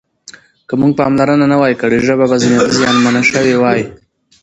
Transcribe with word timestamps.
که 0.67 0.73
موږ 0.81 0.91
پاملرنه 0.99 1.45
نه 1.51 1.57
وای 1.61 1.73
کړې 1.81 1.97
ژبه 2.07 2.25
به 2.31 2.37
زیانمنه 2.77 3.21
شوې 3.31 3.55
وای. 3.61 3.81